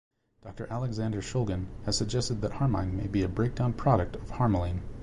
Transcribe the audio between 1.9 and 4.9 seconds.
suggested that harmine may be a breakdown product of harmaline.